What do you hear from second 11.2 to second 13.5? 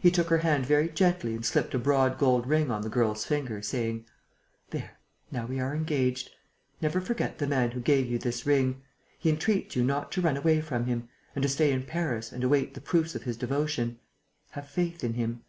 and to stay in Paris and await the proofs of his